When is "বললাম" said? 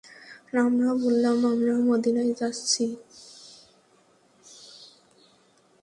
1.03-1.37